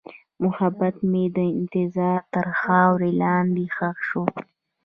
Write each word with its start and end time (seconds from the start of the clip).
محبت 0.43 0.95
مې 1.11 1.23
د 1.37 1.39
انتظار 1.59 2.19
تر 2.33 2.47
خاورې 2.61 3.11
لاندې 3.21 3.65
ښخ 3.75 3.97
شو. 4.07 4.23